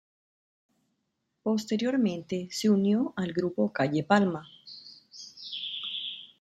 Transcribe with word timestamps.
Posteriormente 1.43 2.47
se 2.49 2.71
unió 2.71 3.13
al 3.15 3.33
grupo 3.33 3.71
Calle 3.71 4.03
Palma. 4.03 4.47